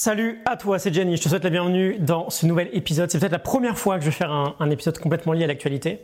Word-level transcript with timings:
Salut 0.00 0.40
à 0.44 0.56
toi, 0.56 0.78
c'est 0.78 0.94
Jenny. 0.94 1.16
Je 1.16 1.22
te 1.24 1.28
souhaite 1.28 1.42
la 1.42 1.50
bienvenue 1.50 1.98
dans 1.98 2.30
ce 2.30 2.46
nouvel 2.46 2.70
épisode. 2.72 3.10
C'est 3.10 3.18
peut-être 3.18 3.32
la 3.32 3.40
première 3.40 3.76
fois 3.76 3.96
que 3.96 4.02
je 4.02 4.10
vais 4.10 4.14
faire 4.14 4.30
un, 4.30 4.70
épisode 4.70 4.96
complètement 5.00 5.32
lié 5.32 5.42
à 5.42 5.48
l'actualité. 5.48 5.98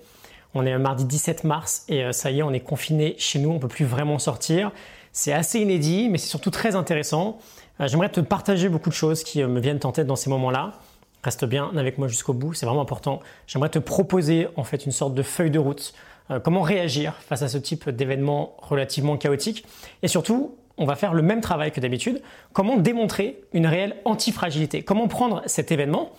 On 0.52 0.66
est 0.66 0.76
mardi 0.78 1.04
17 1.04 1.44
mars 1.44 1.84
et 1.88 2.02
euh, 2.02 2.10
ça 2.10 2.32
y 2.32 2.40
est, 2.40 2.42
on 2.42 2.52
est 2.52 2.58
confiné 2.58 3.14
chez 3.18 3.38
nous, 3.38 3.50
on 3.50 3.60
peut 3.60 3.68
plus 3.68 3.84
vraiment 3.84 4.18
sortir. 4.18 4.72
C'est 5.12 5.32
assez 5.32 5.60
inédit, 5.60 6.08
mais 6.08 6.18
c'est 6.18 6.26
surtout 6.26 6.50
très 6.50 6.74
intéressant. 6.74 7.38
Euh, 7.80 7.86
j'aimerais 7.86 8.08
te 8.08 8.18
partager 8.18 8.68
beaucoup 8.68 8.88
de 8.88 8.96
choses 8.96 9.22
qui 9.22 9.40
euh, 9.40 9.46
me 9.46 9.60
viennent 9.60 9.78
en 9.84 9.92
tête 9.92 10.08
dans 10.08 10.16
ces 10.16 10.28
moments-là. 10.28 10.72
Reste 11.22 11.44
bien 11.44 11.70
avec 11.76 11.96
moi 11.96 12.08
jusqu'au 12.08 12.32
bout, 12.32 12.52
c'est 12.52 12.66
vraiment 12.66 12.82
important. 12.82 13.20
J'aimerais 13.46 13.70
te 13.70 13.78
proposer 13.78 14.48
en 14.56 14.64
fait 14.64 14.86
une 14.86 14.92
sorte 14.92 15.14
de 15.14 15.22
feuille 15.22 15.52
de 15.52 15.60
route. 15.60 15.94
comment 16.42 16.62
réagir 16.62 17.14
face 17.28 17.42
à 17.42 17.48
ce 17.48 17.58
type 17.58 17.88
d'événement 17.88 18.56
relativement 18.58 19.16
chaotique 19.16 19.64
et 20.02 20.08
surtout 20.08 20.56
on 20.76 20.84
va 20.84 20.96
faire 20.96 21.14
le 21.14 21.22
même 21.22 21.40
travail 21.40 21.72
que 21.72 21.80
d'habitude. 21.80 22.22
Comment 22.52 22.76
démontrer 22.76 23.42
une 23.52 23.66
réelle 23.66 23.96
antifragilité? 24.04 24.82
Comment 24.82 25.08
prendre 25.08 25.42
cet 25.46 25.72
événement 25.72 26.12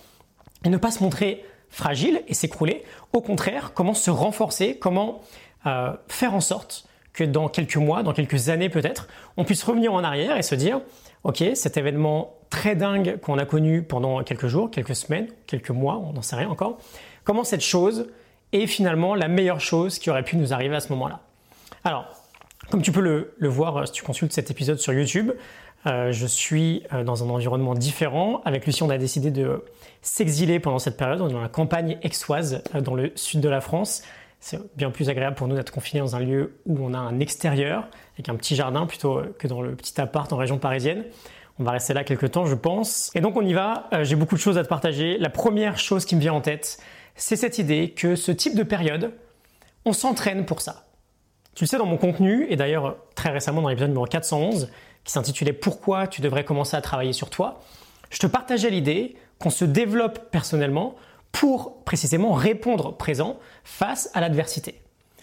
et 0.64 0.68
ne 0.68 0.76
pas 0.76 0.90
se 0.90 1.02
montrer 1.02 1.44
fragile 1.68 2.22
et 2.28 2.34
s'écrouler? 2.34 2.84
Au 3.12 3.20
contraire, 3.20 3.72
comment 3.74 3.94
se 3.94 4.10
renforcer? 4.10 4.78
Comment 4.78 5.20
euh, 5.66 5.92
faire 6.08 6.34
en 6.34 6.40
sorte 6.40 6.86
que 7.12 7.24
dans 7.24 7.48
quelques 7.48 7.76
mois, 7.76 8.02
dans 8.02 8.12
quelques 8.12 8.50
années 8.50 8.68
peut-être, 8.68 9.08
on 9.36 9.44
puisse 9.44 9.62
revenir 9.64 9.92
en 9.92 10.04
arrière 10.04 10.36
et 10.36 10.42
se 10.42 10.54
dire, 10.54 10.80
ok, 11.24 11.42
cet 11.54 11.76
événement 11.76 12.34
très 12.50 12.76
dingue 12.76 13.18
qu'on 13.20 13.38
a 13.38 13.46
connu 13.46 13.82
pendant 13.82 14.22
quelques 14.22 14.46
jours, 14.46 14.70
quelques 14.70 14.94
semaines, 14.94 15.28
quelques 15.46 15.70
mois, 15.70 15.96
on 15.96 16.12
n'en 16.12 16.22
sait 16.22 16.36
rien 16.36 16.48
encore, 16.48 16.78
comment 17.24 17.42
cette 17.42 17.62
chose 17.62 18.08
est 18.52 18.66
finalement 18.66 19.14
la 19.14 19.28
meilleure 19.28 19.60
chose 19.60 19.98
qui 19.98 20.10
aurait 20.10 20.22
pu 20.22 20.36
nous 20.36 20.52
arriver 20.52 20.76
à 20.76 20.80
ce 20.80 20.90
moment-là? 20.92 21.20
Alors, 21.84 22.06
comme 22.70 22.82
tu 22.82 22.92
peux 22.92 23.00
le, 23.00 23.48
voir 23.48 23.76
euh, 23.76 23.86
si 23.86 23.92
tu 23.92 24.02
consultes 24.02 24.32
cet 24.32 24.50
épisode 24.50 24.78
sur 24.78 24.92
YouTube, 24.92 25.32
euh, 25.86 26.10
je 26.10 26.26
suis 26.26 26.82
euh, 26.92 27.04
dans 27.04 27.22
un 27.24 27.30
environnement 27.30 27.74
différent. 27.74 28.40
Avec 28.44 28.66
Lucie, 28.66 28.82
on 28.82 28.90
a 28.90 28.98
décidé 28.98 29.30
de 29.30 29.64
s'exiler 30.02 30.58
pendant 30.58 30.78
cette 30.78 30.96
période. 30.96 31.20
On 31.20 31.28
est 31.28 31.32
dans 31.32 31.40
la 31.40 31.48
campagne 31.48 31.98
aixoise, 32.02 32.62
dans 32.74 32.94
le 32.94 33.12
sud 33.14 33.40
de 33.40 33.48
la 33.48 33.60
France. 33.60 34.02
C'est 34.40 34.58
bien 34.76 34.90
plus 34.90 35.08
agréable 35.08 35.36
pour 35.36 35.48
nous 35.48 35.56
d'être 35.56 35.72
confinés 35.72 36.00
dans 36.00 36.16
un 36.16 36.20
lieu 36.20 36.58
où 36.66 36.76
on 36.80 36.92
a 36.92 36.98
un 36.98 37.20
extérieur, 37.20 37.88
avec 38.14 38.28
un 38.28 38.34
petit 38.34 38.54
jardin, 38.54 38.86
plutôt 38.86 39.22
que 39.38 39.48
dans 39.48 39.62
le 39.62 39.74
petit 39.74 39.98
appart 40.00 40.30
en 40.32 40.36
région 40.36 40.58
parisienne. 40.58 41.04
On 41.58 41.64
va 41.64 41.70
rester 41.70 41.94
là 41.94 42.04
quelques 42.04 42.32
temps, 42.32 42.44
je 42.44 42.54
pense. 42.54 43.10
Et 43.14 43.20
donc 43.20 43.36
on 43.36 43.42
y 43.42 43.54
va. 43.54 43.88
J'ai 44.02 44.14
beaucoup 44.14 44.34
de 44.34 44.40
choses 44.40 44.58
à 44.58 44.62
te 44.62 44.68
partager. 44.68 45.16
La 45.18 45.30
première 45.30 45.78
chose 45.78 46.04
qui 46.04 46.14
me 46.14 46.20
vient 46.20 46.34
en 46.34 46.42
tête, 46.42 46.78
c'est 47.14 47.36
cette 47.36 47.58
idée 47.58 47.90
que 47.90 48.14
ce 48.14 48.30
type 48.30 48.54
de 48.54 48.62
période, 48.62 49.12
on 49.86 49.94
s'entraîne 49.94 50.44
pour 50.44 50.60
ça. 50.60 50.85
Tu 51.56 51.64
le 51.64 51.68
sais 51.68 51.78
dans 51.78 51.86
mon 51.86 51.96
contenu, 51.96 52.46
et 52.50 52.56
d'ailleurs 52.56 52.98
très 53.14 53.30
récemment 53.30 53.62
dans 53.62 53.70
l'épisode 53.70 53.88
numéro 53.88 54.04
411, 54.04 54.68
qui 55.04 55.12
s'intitulait 55.12 55.54
Pourquoi 55.54 56.06
tu 56.06 56.20
devrais 56.20 56.44
commencer 56.44 56.76
à 56.76 56.82
travailler 56.82 57.14
sur 57.14 57.30
toi, 57.30 57.60
je 58.10 58.18
te 58.18 58.26
partageais 58.26 58.68
l'idée 58.68 59.16
qu'on 59.38 59.48
se 59.48 59.64
développe 59.64 60.30
personnellement 60.30 60.96
pour 61.32 61.82
précisément 61.84 62.34
répondre 62.34 62.94
présent 62.94 63.38
face 63.64 64.10
à 64.12 64.20
l'adversité. 64.20 64.82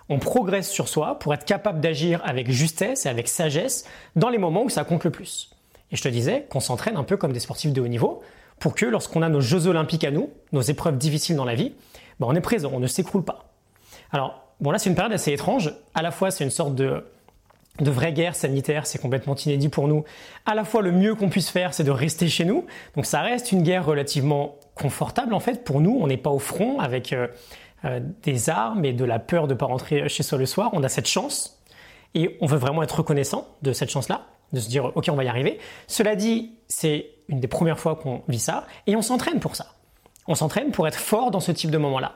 On 0.10 0.18
progresse 0.18 0.72
sur 0.72 0.88
soi 0.88 1.20
pour 1.20 1.36
être 1.36 1.46
capable 1.46 1.82
d'agir 1.82 2.20
avec 2.26 2.50
justesse 2.50 3.06
et 3.06 3.10
avec 3.10 3.28
sagesse 3.28 3.86
dans 4.16 4.30
les 4.30 4.40
moments 4.40 4.64
où 4.64 4.70
ça 4.70 4.84
compte 4.84 5.04
le 5.04 5.12
plus. 5.12 5.52
Et 5.92 5.96
je 5.96 6.02
te 6.02 6.10
disais 6.10 6.48
qu'on 6.50 6.60
s'entraîne 6.60 6.98
un 6.98 7.04
peu 7.04 7.16
comme 7.16 7.32
des 7.32 7.40
sportifs 7.40 7.74
de 7.74 7.80
haut 7.80 7.88
niveau 7.88 8.24
pour 8.60 8.74
que 8.74 8.88
lorsqu'on 8.88 9.22
a 9.22 9.30
nos 9.30 9.42
Jeux 9.42 9.68
olympiques 9.68 10.04
à 10.04 10.10
nous, 10.10 10.32
nos 10.52 10.62
épreuves 10.62 10.98
difficiles 10.98 11.36
dans 11.36 11.46
la 11.46 11.54
vie, 11.54 11.76
ben 12.20 12.26
on 12.28 12.34
est 12.34 12.42
présent, 12.42 12.72
on 12.74 12.80
ne 12.80 12.88
s'écroule 12.88 13.24
pas. 13.24 13.54
Alors, 14.12 14.44
Bon 14.64 14.72
là 14.72 14.80
c'est 14.80 14.90
une 14.90 14.96
période 14.96 15.12
assez 15.12 15.34
étrange. 15.34 15.74
À 15.94 16.02
la 16.02 16.12
fois 16.12 16.32
c'est 16.32 16.46
une 16.46 16.50
sorte 16.50 16.74
de, 16.74 17.04
de 17.82 17.92
vraie 17.92 18.14
guerre 18.14 18.34
sanitaire, 18.34 18.88
c'est 18.88 18.98
complètement 18.98 19.36
inédit 19.36 19.68
pour 19.68 19.90
nous. 19.90 20.06
À 20.46 20.56
la 20.56 20.64
fois 20.64 20.82
le 20.82 20.94
mieux 20.94 21.16
qu'on 21.16 21.28
puisse 21.28 21.50
faire 21.50 21.74
c'est 21.74 21.84
de 21.84 21.92
rester 21.92 22.30
chez 22.30 22.46
nous. 22.46 22.66
Donc 22.96 23.06
ça 23.06 23.20
reste 23.20 23.52
une 23.52 23.62
guerre 23.62 23.86
relativement 23.86 24.56
confortable 24.74 25.34
en 25.34 25.42
fait 25.42 25.66
pour 25.66 25.82
nous. 25.82 25.98
On 26.00 26.08
n'est 26.08 26.16
pas 26.16 26.30
au 26.30 26.40
front 26.40 26.80
avec 26.80 27.12
euh, 27.12 27.28
euh, 27.84 28.00
des 28.22 28.50
armes 28.50 28.86
et 28.86 28.94
de 28.94 29.04
la 29.04 29.20
peur 29.20 29.48
de 29.48 29.54
ne 29.54 29.60
pas 29.60 29.66
rentrer 29.66 30.08
chez 30.08 30.24
soi 30.24 30.38
le 30.38 30.46
soir. 30.46 30.70
On 30.72 30.82
a 30.82 30.88
cette 30.88 31.10
chance 31.10 31.62
et 32.16 32.38
on 32.40 32.46
veut 32.46 32.58
vraiment 32.58 32.84
être 32.84 33.00
reconnaissant 33.00 33.50
de 33.64 33.74
cette 33.74 33.90
chance-là, 33.90 34.28
de 34.54 34.62
se 34.62 34.70
dire 34.70 34.94
ok 34.96 35.10
on 35.12 35.16
va 35.16 35.26
y 35.26 35.28
arriver. 35.28 35.60
Cela 35.88 36.16
dit 36.16 36.54
c'est 36.70 37.10
une 37.28 37.42
des 37.42 37.50
premières 37.50 37.80
fois 37.80 37.98
qu'on 37.98 38.22
vit 38.30 38.40
ça 38.40 38.66
et 38.88 38.96
on 38.96 39.02
s'entraîne 39.02 39.42
pour 39.42 39.58
ça. 39.58 39.74
On 40.26 40.36
s'entraîne 40.36 40.72
pour 40.72 40.88
être 40.88 41.00
fort 41.00 41.32
dans 41.32 41.42
ce 41.42 41.52
type 41.52 41.70
de 41.70 41.78
moment-là. 41.78 42.14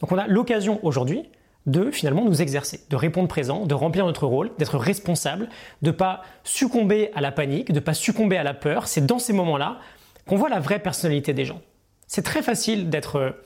Donc 0.00 0.12
on 0.12 0.18
a 0.18 0.26
l'occasion 0.26 0.80
aujourd'hui 0.82 1.30
de 1.66 1.90
finalement 1.90 2.24
nous 2.24 2.40
exercer, 2.42 2.80
de 2.88 2.96
répondre 2.96 3.28
présent, 3.28 3.66
de 3.66 3.74
remplir 3.74 4.06
notre 4.06 4.26
rôle, 4.26 4.52
d'être 4.58 4.78
responsable, 4.78 5.48
de 5.82 5.90
pas 5.90 6.22
succomber 6.44 7.10
à 7.14 7.20
la 7.20 7.32
panique, 7.32 7.72
de 7.72 7.80
pas 7.80 7.94
succomber 7.94 8.36
à 8.36 8.44
la 8.44 8.54
peur. 8.54 8.86
C'est 8.86 9.04
dans 9.04 9.18
ces 9.18 9.32
moments-là 9.32 9.78
qu'on 10.26 10.36
voit 10.36 10.48
la 10.48 10.60
vraie 10.60 10.78
personnalité 10.78 11.32
des 11.34 11.44
gens. 11.44 11.60
C'est 12.06 12.22
très 12.22 12.42
facile 12.42 12.88
d'être 12.88 13.36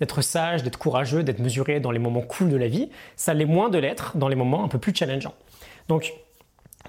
d'être 0.00 0.22
sage, 0.22 0.62
d'être 0.62 0.78
courageux, 0.78 1.24
d'être 1.24 1.40
mesuré 1.40 1.80
dans 1.80 1.90
les 1.90 1.98
moments 1.98 2.20
cool 2.20 2.50
de 2.50 2.56
la 2.56 2.68
vie. 2.68 2.88
Ça 3.16 3.34
l'est 3.34 3.44
moins 3.44 3.68
de 3.68 3.78
l'être 3.78 4.16
dans 4.16 4.28
les 4.28 4.36
moments 4.36 4.64
un 4.64 4.68
peu 4.68 4.78
plus 4.78 4.94
challengeants. 4.94 5.34
Donc 5.88 6.12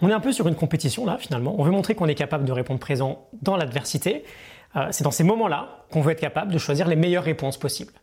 on 0.01 0.09
est 0.09 0.13
un 0.13 0.19
peu 0.19 0.31
sur 0.31 0.47
une 0.47 0.55
compétition 0.55 1.05
là 1.05 1.17
finalement. 1.17 1.55
On 1.57 1.63
veut 1.63 1.71
montrer 1.71 1.95
qu'on 1.95 2.07
est 2.07 2.15
capable 2.15 2.45
de 2.45 2.51
répondre 2.51 2.79
présent 2.79 3.27
dans 3.41 3.57
l'adversité. 3.57 4.23
Euh, 4.75 4.87
c'est 4.91 5.03
dans 5.03 5.11
ces 5.11 5.23
moments-là 5.23 5.85
qu'on 5.91 6.01
veut 6.01 6.11
être 6.11 6.19
capable 6.19 6.51
de 6.51 6.57
choisir 6.57 6.87
les 6.87 6.95
meilleures 6.95 7.23
réponses 7.23 7.57
possibles. 7.57 7.93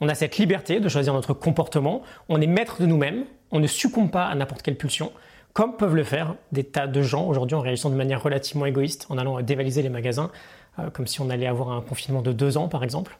On 0.00 0.08
a 0.08 0.14
cette 0.14 0.38
liberté 0.38 0.80
de 0.80 0.88
choisir 0.88 1.12
notre 1.12 1.34
comportement, 1.34 2.02
on 2.28 2.40
est 2.40 2.46
maître 2.46 2.80
de 2.80 2.86
nous-mêmes, 2.86 3.24
on 3.50 3.60
ne 3.60 3.66
succombe 3.66 4.10
pas 4.10 4.26
à 4.26 4.34
n'importe 4.34 4.62
quelle 4.62 4.76
pulsion, 4.76 5.12
comme 5.52 5.76
peuvent 5.76 5.96
le 5.96 6.04
faire 6.04 6.36
des 6.52 6.64
tas 6.64 6.86
de 6.86 7.02
gens 7.02 7.26
aujourd'hui 7.26 7.56
en 7.56 7.60
réagissant 7.60 7.90
de 7.90 7.96
manière 7.96 8.22
relativement 8.22 8.66
égoïste, 8.66 9.06
en 9.08 9.18
allant 9.18 9.40
dévaliser 9.40 9.82
les 9.82 9.88
magasins, 9.88 10.30
euh, 10.78 10.90
comme 10.90 11.06
si 11.06 11.20
on 11.20 11.30
allait 11.30 11.48
avoir 11.48 11.72
un 11.72 11.80
confinement 11.80 12.22
de 12.22 12.32
deux 12.32 12.56
ans 12.56 12.68
par 12.68 12.84
exemple. 12.84 13.18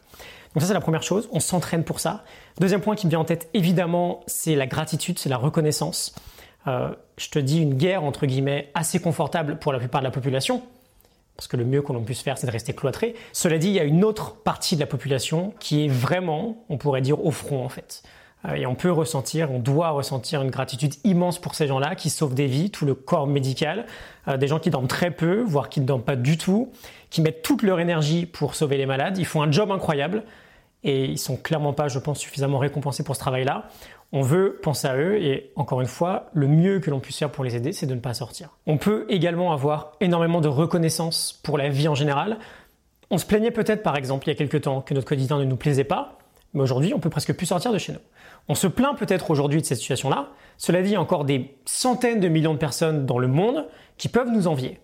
Donc 0.53 0.61
ça 0.61 0.67
c'est 0.67 0.73
la 0.73 0.81
première 0.81 1.03
chose, 1.03 1.27
on 1.31 1.41
s'entraîne 1.41 1.83
pour 1.83 1.99
ça. 1.99 2.23
Deuxième 2.59 2.81
point 2.81 2.95
qui 2.95 3.07
me 3.07 3.09
vient 3.09 3.19
en 3.19 3.25
tête 3.25 3.49
évidemment, 3.53 4.21
c'est 4.27 4.55
la 4.55 4.67
gratitude, 4.67 5.19
c'est 5.19 5.29
la 5.29 5.37
reconnaissance. 5.37 6.15
Euh, 6.67 6.89
je 7.17 7.29
te 7.29 7.39
dis 7.39 7.61
une 7.61 7.73
guerre 7.73 8.03
entre 8.03 8.25
guillemets 8.25 8.71
assez 8.73 8.99
confortable 8.99 9.59
pour 9.59 9.73
la 9.73 9.79
plupart 9.79 10.01
de 10.01 10.05
la 10.05 10.11
population, 10.11 10.63
parce 11.39 11.47
que 11.47 11.55
le 11.55 11.63
mieux 11.63 11.81
que 11.81 11.93
l'on 11.93 12.03
puisse 12.03 12.21
faire, 12.21 12.37
c'est 12.37 12.47
de 12.47 12.51
rester 12.51 12.73
cloîtré. 12.73 13.15
Cela 13.31 13.57
dit, 13.57 13.69
il 13.69 13.73
y 13.73 13.79
a 13.79 13.85
une 13.85 14.03
autre 14.03 14.35
partie 14.35 14.75
de 14.75 14.81
la 14.81 14.85
population 14.85 15.53
qui 15.61 15.85
est 15.85 15.87
vraiment, 15.87 16.65
on 16.67 16.75
pourrait 16.75 16.99
dire, 16.99 17.25
au 17.25 17.31
front 17.31 17.63
en 17.63 17.69
fait. 17.69 18.03
Euh, 18.43 18.55
et 18.55 18.65
on 18.65 18.75
peut 18.75 18.91
ressentir, 18.91 19.49
on 19.49 19.59
doit 19.59 19.91
ressentir 19.91 20.41
une 20.41 20.49
gratitude 20.49 20.95
immense 21.05 21.39
pour 21.39 21.55
ces 21.55 21.65
gens-là 21.65 21.95
qui 21.95 22.09
sauvent 22.09 22.33
des 22.33 22.47
vies, 22.47 22.71
tout 22.71 22.85
le 22.85 22.93
corps 22.93 23.25
médical, 23.25 23.85
euh, 24.27 24.35
des 24.35 24.47
gens 24.47 24.59
qui 24.59 24.69
dorment 24.69 24.89
très 24.89 25.11
peu, 25.11 25.41
voire 25.41 25.69
qui 25.69 25.79
ne 25.79 25.85
dorment 25.85 26.03
pas 26.03 26.17
du 26.17 26.37
tout, 26.37 26.73
qui 27.09 27.21
mettent 27.21 27.41
toute 27.41 27.63
leur 27.63 27.79
énergie 27.79 28.25
pour 28.25 28.53
sauver 28.53 28.75
les 28.75 28.85
malades. 28.85 29.17
Ils 29.17 29.25
font 29.25 29.41
un 29.41 29.49
job 29.49 29.71
incroyable 29.71 30.25
et 30.83 31.05
ils 31.05 31.17
sont 31.17 31.37
clairement 31.37 31.71
pas, 31.71 31.87
je 31.87 31.99
pense, 31.99 32.19
suffisamment 32.19 32.57
récompensés 32.57 33.03
pour 33.03 33.15
ce 33.15 33.21
travail-là. 33.21 33.69
On 34.11 34.21
veut 34.21 34.59
penser 34.63 34.87
à 34.87 34.97
eux 34.97 35.21
et 35.21 35.51
encore 35.55 35.81
une 35.81 35.87
fois, 35.87 36.29
le 36.33 36.47
mieux 36.47 36.79
que 36.79 36.89
l'on 36.89 36.99
puisse 36.99 37.17
faire 37.17 37.31
pour 37.31 37.43
les 37.43 37.55
aider, 37.55 37.73
c'est 37.73 37.85
de 37.85 37.93
ne 37.93 37.99
pas 37.99 38.15
sortir. 38.15 38.49
On 38.65 38.77
peut 38.77 39.05
également 39.07 39.53
avoir 39.53 39.91
énormément 40.01 40.41
de 40.41 40.47
reconnaissance 40.47 41.39
pour 41.43 41.59
la 41.59 41.69
vie 41.69 41.87
en 41.87 41.95
général. 41.95 42.39
On 43.11 43.19
se 43.19 43.25
plaignait 43.25 43.51
peut-être 43.51 43.83
par 43.83 43.95
exemple 43.95 44.27
il 44.27 44.31
y 44.31 44.33
a 44.33 44.35
quelques 44.35 44.61
temps 44.61 44.81
que 44.81 44.95
notre 44.95 45.07
quotidien 45.07 45.37
ne 45.37 45.43
nous 45.43 45.57
plaisait 45.57 45.83
pas, 45.83 46.17
mais 46.53 46.61
aujourd'hui 46.61 46.93
on 46.95 46.99
peut 46.99 47.11
presque 47.11 47.33
plus 47.33 47.45
sortir 47.45 47.71
de 47.71 47.77
chez 47.77 47.93
nous. 47.93 47.99
On 48.47 48.55
se 48.55 48.65
plaint 48.65 48.97
peut-être 48.97 49.29
aujourd'hui 49.29 49.61
de 49.61 49.65
cette 49.65 49.77
situation-là. 49.77 50.29
Cela 50.57 50.81
dit, 50.81 50.89
il 50.89 50.93
y 50.93 50.95
a 50.95 51.01
encore 51.01 51.23
des 51.23 51.55
centaines 51.65 52.19
de 52.19 52.27
millions 52.27 52.53
de 52.53 52.59
personnes 52.59 53.05
dans 53.05 53.19
le 53.19 53.27
monde 53.27 53.67
qui 53.97 54.09
peuvent 54.09 54.31
nous 54.31 54.47
envier. 54.47 54.79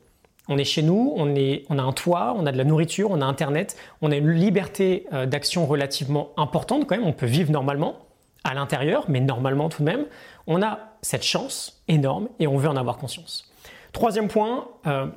On 0.47 0.59
est 0.59 0.63
chez 0.63 0.84
nous, 0.84 1.13
on, 1.16 1.36
a 1.36 1.81
un 1.81 1.92
toit, 1.92 2.36
on 2.38 2.46
a 2.46 2.52
de 2.52 2.57
la 2.57 2.63
nourriture, 2.63 3.09
on 3.09 3.22
a 3.22 3.25
Internet, 3.25 3.75
on 4.03 4.12
a 4.12 4.16
une 4.16 4.30
liberté 4.30 5.07
euh, 5.12 5.25
d'action 5.25 5.66
relativement 5.66 6.30
importante 6.38 6.86
quand 6.86 6.96
même, 6.96 7.07
on 7.07 7.13
peut 7.13 7.25
vivre 7.25 7.52
normalement 7.52 8.04
à 8.45 8.53
l'intérieur, 8.53 9.06
mais 9.09 9.19
normalement 9.19 9.67
tout 9.67 9.83
de 9.83 9.85
même, 9.85 10.06
on 10.47 10.61
a 10.61 10.79
cette 11.01 11.23
chance 11.23 11.81
énorme 11.89 12.29
et 12.39 12.47
on 12.47 12.57
veut 12.57 12.69
en 12.69 12.78
avoir 12.78 12.97
conscience. 12.97 13.51
Troisième 13.91 14.28
point, 14.28 14.67
euh, 14.88 15.07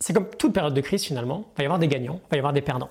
c'est 0.00 0.12
comme 0.12 0.28
toute 0.30 0.52
période 0.52 0.74
de 0.74 0.80
crise 0.80 1.04
finalement, 1.04 1.44
il 1.54 1.58
va 1.58 1.62
y 1.62 1.66
avoir 1.66 1.78
des 1.78 1.88
gagnants, 1.88 2.20
il 2.24 2.30
va 2.30 2.36
y 2.36 2.40
avoir 2.40 2.52
des 2.52 2.62
perdants. 2.62 2.90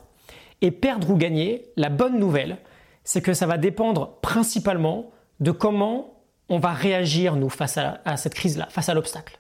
Et 0.62 0.72
perdre 0.72 1.10
ou 1.10 1.18
gagner, 1.18 1.66
la 1.76 1.90
bonne 1.90 2.20
nouvelle, 2.20 2.58
c'est 3.04 3.22
que 3.22 3.34
ça 3.34 3.48
va 3.48 3.58
dépendre 3.58 4.20
principalement 4.22 5.10
de 5.40 5.52
comment 5.52 6.14
on 6.50 6.60
va 6.60 6.72
réagir 6.74 7.36
nous 7.36 7.50
face 7.50 7.78
à, 7.78 8.02
à 8.06 8.18
cette 8.18 8.36
crise-là, 8.36 8.68
face 8.70 8.90
à 8.90 8.94
l'obstacle. 8.94 9.40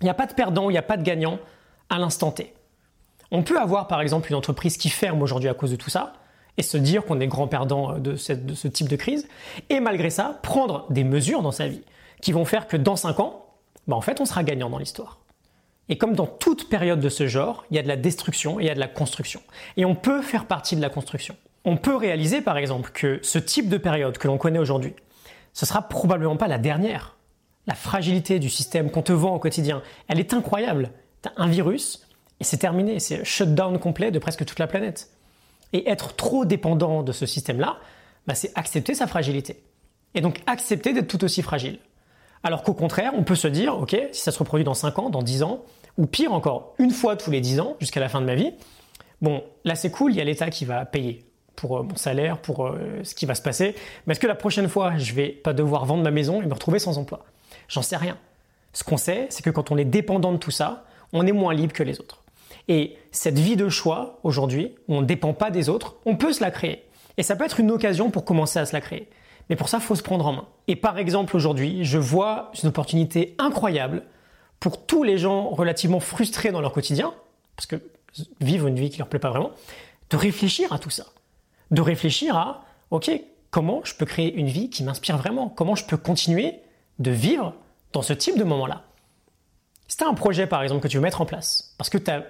Il 0.00 0.04
n'y 0.04 0.10
a 0.10 0.14
pas 0.14 0.26
de 0.26 0.34
perdant, 0.34 0.70
il 0.70 0.72
n'y 0.72 0.78
a 0.78 0.82
pas 0.82 0.96
de 0.96 1.02
gagnant 1.02 1.38
à 1.90 1.98
l'instant 1.98 2.30
T. 2.30 2.52
On 3.30 3.42
peut 3.42 3.58
avoir 3.58 3.88
par 3.88 4.00
exemple 4.00 4.28
une 4.28 4.36
entreprise 4.36 4.76
qui 4.76 4.88
ferme 4.88 5.20
aujourd'hui 5.22 5.48
à 5.48 5.54
cause 5.54 5.72
de 5.72 5.76
tout 5.76 5.90
ça, 5.90 6.12
et 6.56 6.62
se 6.62 6.76
dire 6.76 7.04
qu'on 7.04 7.20
est 7.20 7.26
grand 7.26 7.48
perdant 7.48 7.98
de, 7.98 8.16
ce 8.16 8.68
type 8.68 8.88
de 8.88 8.96
crise, 8.96 9.28
et 9.70 9.80
malgré 9.80 10.10
ça, 10.10 10.38
prendre 10.42 10.86
des 10.90 11.04
mesures 11.04 11.42
dans 11.42 11.52
sa 11.52 11.68
vie 11.68 11.82
qui 12.20 12.32
vont 12.32 12.44
faire 12.44 12.66
que 12.66 12.76
dans 12.76 12.96
5 12.96 13.20
ans, 13.20 13.46
bah 13.86 13.96
en 13.96 14.00
fait, 14.00 14.20
on 14.20 14.24
sera 14.24 14.44
gagnant 14.44 14.70
dans 14.70 14.78
l'histoire. 14.78 15.18
Et 15.88 15.98
comme 15.98 16.14
dans 16.14 16.26
toute 16.26 16.70
période 16.70 17.00
de 17.00 17.08
ce 17.08 17.26
genre, 17.26 17.64
il 17.70 17.76
y 17.76 17.78
a 17.78 17.82
de 17.82 17.88
la 17.88 17.96
destruction 17.96 18.58
et 18.58 18.64
il 18.64 18.66
y 18.66 18.70
a 18.70 18.74
de 18.74 18.80
la 18.80 18.88
construction. 18.88 19.42
Et 19.76 19.84
on 19.84 19.94
peut 19.94 20.22
faire 20.22 20.46
partie 20.46 20.76
de 20.76 20.80
la 20.80 20.88
construction. 20.88 21.36
On 21.64 21.76
peut 21.76 21.96
réaliser 21.96 22.40
par 22.40 22.56
exemple 22.56 22.90
que 22.92 23.18
ce 23.22 23.38
type 23.38 23.68
de 23.68 23.76
période 23.76 24.16
que 24.16 24.26
l'on 24.26 24.38
connaît 24.38 24.58
aujourd'hui, 24.58 24.94
ce 25.52 25.66
sera 25.66 25.82
probablement 25.82 26.36
pas 26.36 26.48
la 26.48 26.58
dernière. 26.58 27.16
La 27.66 27.74
fragilité 27.74 28.38
du 28.38 28.50
système 28.50 28.90
qu'on 28.90 29.02
te 29.02 29.12
vend 29.12 29.34
au 29.34 29.38
quotidien, 29.38 29.82
elle 30.08 30.20
est 30.20 30.34
incroyable. 30.34 30.90
Tu 31.22 31.28
as 31.28 31.32
un 31.36 31.48
virus 31.48 32.06
Et 32.40 32.44
c'est 32.44 32.58
terminé, 32.58 32.98
c'est 32.98 33.24
shutdown 33.24 33.78
complet 33.78 34.10
de 34.10 34.18
presque 34.18 34.44
toute 34.44 34.58
la 34.58 34.66
planète. 34.66 35.10
Et 35.74 35.90
être 35.90 36.16
trop 36.16 36.46
dépendant 36.46 37.02
de 37.02 37.12
ce 37.12 37.26
système-là, 37.26 37.76
bah, 38.26 38.34
c'est 38.34 38.52
accepter 38.54 38.94
sa 38.94 39.06
fragilité. 39.06 39.62
Et 40.14 40.22
donc 40.22 40.40
accepter 40.46 40.94
d'être 40.94 41.08
tout 41.08 41.22
aussi 41.24 41.42
fragile. 41.42 41.78
Alors 42.42 42.62
qu'au 42.62 42.74
contraire, 42.74 43.12
on 43.16 43.24
peut 43.24 43.34
se 43.34 43.48
dire, 43.48 43.78
ok, 43.78 43.96
si 44.12 44.22
ça 44.22 44.30
se 44.30 44.38
reproduit 44.38 44.64
dans 44.64 44.74
5 44.74 44.98
ans, 44.98 45.10
dans 45.10 45.22
10 45.22 45.42
ans, 45.42 45.64
ou 45.98 46.06
pire 46.06 46.32
encore, 46.32 46.74
une 46.78 46.90
fois 46.90 47.16
tous 47.16 47.30
les 47.30 47.40
10 47.40 47.60
ans, 47.60 47.76
jusqu'à 47.80 48.00
la 48.00 48.08
fin 48.08 48.20
de 48.20 48.26
ma 48.26 48.34
vie, 48.34 48.52
bon, 49.20 49.42
là 49.64 49.74
c'est 49.74 49.90
cool, 49.90 50.12
il 50.12 50.16
y 50.16 50.20
a 50.20 50.24
l'État 50.24 50.50
qui 50.50 50.64
va 50.64 50.84
payer 50.84 51.24
pour 51.56 51.78
euh, 51.78 51.82
mon 51.82 51.96
salaire, 51.96 52.38
pour 52.38 52.66
euh, 52.66 53.00
ce 53.02 53.14
qui 53.14 53.26
va 53.26 53.34
se 53.34 53.42
passer, 53.42 53.74
mais 54.06 54.12
est-ce 54.12 54.20
que 54.20 54.26
la 54.26 54.34
prochaine 54.34 54.68
fois, 54.68 54.96
je 54.96 55.14
vais 55.14 55.28
pas 55.28 55.52
devoir 55.52 55.86
vendre 55.86 56.02
ma 56.02 56.10
maison 56.10 56.42
et 56.42 56.46
me 56.46 56.54
retrouver 56.54 56.78
sans 56.78 56.98
emploi? 56.98 57.24
J'en 57.68 57.82
sais 57.82 57.96
rien. 57.96 58.18
Ce 58.72 58.84
qu'on 58.84 58.96
sait, 58.96 59.26
c'est 59.30 59.42
que 59.42 59.50
quand 59.50 59.70
on 59.70 59.78
est 59.78 59.84
dépendant 59.84 60.32
de 60.32 60.38
tout 60.38 60.50
ça, 60.50 60.84
on 61.12 61.26
est 61.26 61.32
moins 61.32 61.54
libre 61.54 61.72
que 61.72 61.82
les 61.82 62.00
autres. 62.00 62.23
Et 62.68 62.96
cette 63.10 63.38
vie 63.38 63.56
de 63.56 63.68
choix, 63.68 64.18
aujourd'hui, 64.22 64.74
où 64.88 64.96
on 64.96 65.00
ne 65.02 65.06
dépend 65.06 65.34
pas 65.34 65.50
des 65.50 65.68
autres, 65.68 65.96
on 66.06 66.16
peut 66.16 66.32
se 66.32 66.42
la 66.42 66.50
créer. 66.50 66.84
Et 67.16 67.22
ça 67.22 67.36
peut 67.36 67.44
être 67.44 67.60
une 67.60 67.70
occasion 67.70 68.10
pour 68.10 68.24
commencer 68.24 68.58
à 68.58 68.66
se 68.66 68.72
la 68.72 68.80
créer. 68.80 69.08
Mais 69.50 69.56
pour 69.56 69.68
ça, 69.68 69.78
il 69.78 69.82
faut 69.82 69.94
se 69.94 70.02
prendre 70.02 70.26
en 70.26 70.32
main. 70.32 70.48
Et 70.68 70.76
par 70.76 70.98
exemple, 70.98 71.36
aujourd'hui, 71.36 71.84
je 71.84 71.98
vois 71.98 72.50
une 72.62 72.68
opportunité 72.68 73.34
incroyable 73.38 74.02
pour 74.58 74.86
tous 74.86 75.02
les 75.02 75.18
gens 75.18 75.50
relativement 75.50 76.00
frustrés 76.00 76.50
dans 76.50 76.62
leur 76.62 76.72
quotidien, 76.72 77.12
parce 77.56 77.66
que 77.66 77.76
vivent 78.40 78.66
une 78.66 78.78
vie 78.78 78.90
qui 78.90 78.98
leur 78.98 79.08
plaît 79.08 79.18
pas 79.18 79.30
vraiment, 79.30 79.50
de 80.10 80.16
réfléchir 80.16 80.72
à 80.72 80.78
tout 80.78 80.90
ça. 80.90 81.06
De 81.70 81.82
réfléchir 81.82 82.36
à, 82.36 82.64
ok, 82.90 83.10
comment 83.50 83.80
je 83.84 83.94
peux 83.94 84.06
créer 84.06 84.32
une 84.34 84.46
vie 84.46 84.70
qui 84.70 84.82
m'inspire 84.82 85.18
vraiment? 85.18 85.48
Comment 85.48 85.74
je 85.74 85.84
peux 85.84 85.96
continuer 85.96 86.60
de 86.98 87.10
vivre 87.10 87.54
dans 87.92 88.02
ce 88.02 88.12
type 88.12 88.38
de 88.38 88.44
moment-là? 88.44 88.84
Si 89.88 89.98
tu 89.98 90.04
as 90.04 90.08
un 90.08 90.14
projet, 90.14 90.46
par 90.46 90.62
exemple, 90.62 90.80
que 90.80 90.88
tu 90.88 90.96
veux 90.96 91.02
mettre 91.02 91.20
en 91.20 91.26
place, 91.26 91.74
parce 91.76 91.90
que 91.90 91.98
tu 91.98 92.10
as 92.10 92.24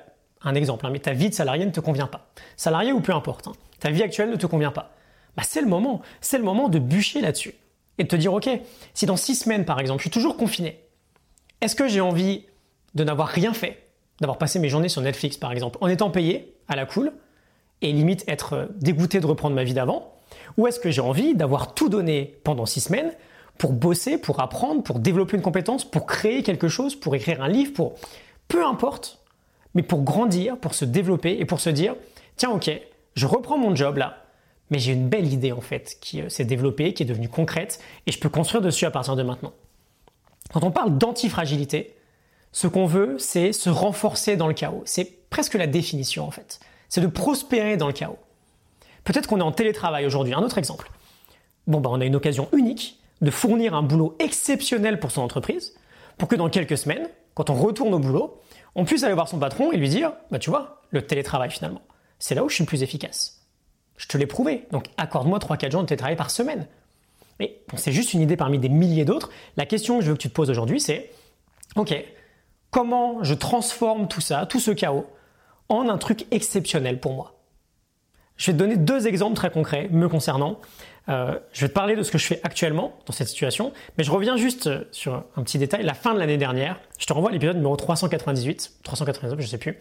un 0.44 0.54
exemple, 0.54 0.86
hein, 0.86 0.90
mais 0.92 0.98
ta 0.98 1.12
vie 1.12 1.30
de 1.30 1.34
salarié 1.34 1.64
ne 1.64 1.70
te 1.70 1.80
convient 1.80 2.06
pas, 2.06 2.30
salarié 2.56 2.92
ou 2.92 3.00
peu 3.00 3.12
importe, 3.12 3.48
hein, 3.48 3.52
ta 3.80 3.90
vie 3.90 4.02
actuelle 4.02 4.30
ne 4.30 4.36
te 4.36 4.46
convient 4.46 4.70
pas, 4.70 4.92
bah, 5.36 5.42
c'est 5.46 5.60
le 5.60 5.66
moment, 5.66 6.02
c'est 6.20 6.38
le 6.38 6.44
moment 6.44 6.68
de 6.68 6.78
bûcher 6.78 7.20
là-dessus 7.20 7.54
et 7.98 8.04
de 8.04 8.08
te 8.08 8.16
dire, 8.16 8.32
ok, 8.32 8.48
si 8.92 9.06
dans 9.06 9.16
six 9.16 9.34
semaines, 9.34 9.64
par 9.64 9.80
exemple, 9.80 10.00
je 10.00 10.04
suis 10.04 10.10
toujours 10.10 10.36
confiné, 10.36 10.80
est-ce 11.60 11.74
que 11.74 11.88
j'ai 11.88 12.00
envie 12.00 12.44
de 12.94 13.04
n'avoir 13.04 13.28
rien 13.28 13.54
fait, 13.54 13.88
d'avoir 14.20 14.38
passé 14.38 14.58
mes 14.58 14.68
journées 14.68 14.88
sur 14.88 15.02
Netflix, 15.02 15.36
par 15.36 15.52
exemple, 15.52 15.78
en 15.80 15.88
étant 15.88 16.10
payé 16.10 16.56
à 16.68 16.76
la 16.76 16.86
cool, 16.86 17.12
et 17.82 17.92
limite 17.92 18.24
être 18.28 18.68
dégoûté 18.76 19.20
de 19.20 19.26
reprendre 19.26 19.54
ma 19.54 19.64
vie 19.64 19.74
d'avant, 19.74 20.14
ou 20.56 20.66
est-ce 20.66 20.80
que 20.80 20.90
j'ai 20.90 21.00
envie 21.00 21.34
d'avoir 21.34 21.74
tout 21.74 21.88
donné 21.88 22.38
pendant 22.44 22.66
six 22.66 22.80
semaines 22.80 23.12
pour 23.58 23.72
bosser, 23.72 24.18
pour 24.18 24.40
apprendre, 24.40 24.82
pour 24.82 24.98
développer 24.98 25.36
une 25.36 25.42
compétence, 25.42 25.84
pour 25.84 26.06
créer 26.06 26.42
quelque 26.42 26.68
chose, 26.68 26.96
pour 26.96 27.14
écrire 27.14 27.42
un 27.42 27.48
livre, 27.48 27.72
pour 27.72 27.94
peu 28.48 28.64
importe, 28.64 29.23
mais 29.74 29.82
pour 29.82 30.02
grandir, 30.02 30.56
pour 30.58 30.74
se 30.74 30.84
développer 30.84 31.36
et 31.38 31.44
pour 31.44 31.60
se 31.60 31.70
dire, 31.70 31.94
tiens 32.36 32.50
ok, 32.50 32.70
je 33.14 33.26
reprends 33.26 33.58
mon 33.58 33.74
job 33.74 33.96
là, 33.96 34.24
mais 34.70 34.78
j'ai 34.78 34.92
une 34.92 35.08
belle 35.08 35.32
idée 35.32 35.52
en 35.52 35.60
fait 35.60 35.98
qui 36.00 36.20
euh, 36.20 36.28
s'est 36.28 36.44
développée, 36.44 36.94
qui 36.94 37.02
est 37.02 37.06
devenue 37.06 37.28
concrète, 37.28 37.80
et 38.06 38.12
je 38.12 38.18
peux 38.18 38.28
construire 38.28 38.62
dessus 38.62 38.86
à 38.86 38.90
partir 38.90 39.16
de 39.16 39.22
maintenant. 39.22 39.52
Quand 40.52 40.64
on 40.64 40.70
parle 40.70 40.98
d'antifragilité, 40.98 41.94
ce 42.52 42.66
qu'on 42.66 42.86
veut, 42.86 43.16
c'est 43.18 43.52
se 43.52 43.68
renforcer 43.68 44.36
dans 44.36 44.46
le 44.46 44.54
chaos. 44.54 44.82
C'est 44.84 45.28
presque 45.28 45.54
la 45.54 45.66
définition 45.66 46.24
en 46.24 46.30
fait. 46.30 46.60
C'est 46.88 47.00
de 47.00 47.06
prospérer 47.08 47.76
dans 47.76 47.88
le 47.88 47.92
chaos. 47.92 48.18
Peut-être 49.02 49.26
qu'on 49.26 49.38
est 49.38 49.42
en 49.42 49.52
télétravail 49.52 50.06
aujourd'hui. 50.06 50.34
Un 50.34 50.42
autre 50.42 50.58
exemple. 50.58 50.90
Bon, 51.66 51.80
ben, 51.80 51.90
on 51.92 52.00
a 52.00 52.04
une 52.04 52.16
occasion 52.16 52.48
unique 52.52 53.00
de 53.20 53.30
fournir 53.30 53.74
un 53.74 53.82
boulot 53.82 54.16
exceptionnel 54.18 55.00
pour 55.00 55.10
son 55.10 55.22
entreprise, 55.22 55.74
pour 56.18 56.28
que 56.28 56.36
dans 56.36 56.48
quelques 56.48 56.78
semaines, 56.78 57.08
quand 57.34 57.50
on 57.50 57.54
retourne 57.54 57.92
au 57.94 57.98
boulot, 57.98 58.38
on 58.74 58.84
puisse 58.84 59.02
aller 59.04 59.14
voir 59.14 59.28
son 59.28 59.38
patron 59.38 59.72
et 59.72 59.76
lui 59.76 59.88
dire, 59.88 60.12
bah 60.30 60.38
tu 60.38 60.50
vois, 60.50 60.82
le 60.90 61.02
télétravail 61.02 61.50
finalement, 61.50 61.82
c'est 62.18 62.34
là 62.34 62.44
où 62.44 62.48
je 62.48 62.54
suis 62.54 62.64
le 62.64 62.68
plus 62.68 62.82
efficace. 62.82 63.46
Je 63.96 64.06
te 64.06 64.16
l'ai 64.16 64.26
prouvé. 64.26 64.66
Donc 64.72 64.86
accorde-moi 64.96 65.38
3-4 65.38 65.70
jours 65.70 65.82
de 65.82 65.86
télétravail 65.86 66.16
par 66.16 66.30
semaine. 66.30 66.66
Mais 67.40 67.60
bon, 67.68 67.76
c'est 67.76 67.92
juste 67.92 68.14
une 68.14 68.20
idée 68.20 68.36
parmi 68.36 68.58
des 68.58 68.68
milliers 68.68 69.04
d'autres. 69.04 69.30
La 69.56 69.66
question 69.66 69.98
que 69.98 70.04
je 70.04 70.10
veux 70.10 70.16
que 70.16 70.22
tu 70.22 70.28
te 70.28 70.34
poses 70.34 70.50
aujourd'hui, 70.50 70.80
c'est 70.80 71.10
OK, 71.76 71.94
comment 72.70 73.22
je 73.24 73.34
transforme 73.34 74.08
tout 74.08 74.20
ça, 74.20 74.46
tout 74.46 74.60
ce 74.60 74.70
chaos, 74.70 75.06
en 75.68 75.88
un 75.88 75.98
truc 75.98 76.26
exceptionnel 76.30 77.00
pour 77.00 77.14
moi? 77.14 77.40
Je 78.36 78.46
vais 78.46 78.52
te 78.52 78.58
donner 78.58 78.76
deux 78.76 79.06
exemples 79.06 79.36
très 79.36 79.50
concrets 79.50 79.88
me 79.90 80.08
concernant. 80.08 80.60
Euh, 81.08 81.38
je 81.52 81.60
vais 81.60 81.68
te 81.68 81.74
parler 81.74 81.96
de 81.96 82.02
ce 82.02 82.10
que 82.10 82.18
je 82.18 82.26
fais 82.26 82.40
actuellement 82.44 82.98
dans 83.06 83.12
cette 83.12 83.28
situation, 83.28 83.72
mais 83.98 84.04
je 84.04 84.10
reviens 84.10 84.36
juste 84.36 84.68
euh, 84.68 84.84
sur 84.90 85.24
un 85.36 85.42
petit 85.42 85.58
détail. 85.58 85.82
La 85.82 85.92
fin 85.92 86.14
de 86.14 86.18
l'année 86.18 86.38
dernière, 86.38 86.80
je 86.98 87.04
te 87.04 87.12
renvoie 87.12 87.28
à 87.30 87.32
l'épisode 87.32 87.56
numéro 87.56 87.76
398, 87.76 88.80
399, 88.82 89.40
je 89.40 89.46
sais 89.46 89.58
plus 89.58 89.78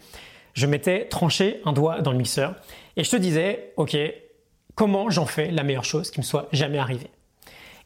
je 0.54 0.66
m'étais 0.66 1.06
tranché 1.08 1.60
un 1.64 1.72
doigt 1.72 2.00
dans 2.00 2.12
le 2.12 2.18
mixeur 2.18 2.54
et 2.96 3.04
je 3.04 3.10
te 3.10 3.16
disais, 3.16 3.72
ok, 3.76 3.96
comment 4.74 5.10
j'en 5.10 5.26
fais 5.26 5.50
la 5.50 5.62
meilleure 5.62 5.84
chose 5.84 6.10
qui 6.10 6.20
me 6.20 6.24
soit 6.24 6.48
jamais 6.52 6.78
arrivée? 6.78 7.10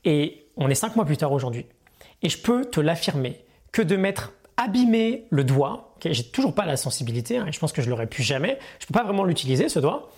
Et 0.04 0.46
on 0.56 0.68
est 0.68 0.74
cinq 0.74 0.94
mois 0.94 1.04
plus 1.04 1.16
tard 1.16 1.32
aujourd'hui, 1.32 1.66
et 2.22 2.28
je 2.28 2.38
peux 2.38 2.64
te 2.64 2.80
l'affirmer 2.80 3.40
que 3.72 3.82
de 3.82 3.96
m'être 3.96 4.32
abîmé 4.56 5.24
le 5.30 5.44
doigt, 5.44 5.94
j'ai 6.04 6.24
toujours 6.24 6.54
pas 6.54 6.66
la 6.66 6.76
sensibilité, 6.76 7.38
hein, 7.38 7.46
et 7.48 7.52
je 7.52 7.58
pense 7.58 7.72
que 7.72 7.82
je 7.82 7.90
l'aurais 7.90 8.06
pu 8.06 8.22
jamais, 8.22 8.58
je 8.80 8.86
peux 8.86 8.92
pas 8.92 9.04
vraiment 9.04 9.24
l'utiliser 9.24 9.68
ce 9.68 9.78
doigt. 9.78 10.10